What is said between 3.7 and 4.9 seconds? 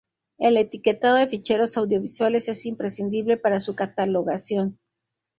catalogación.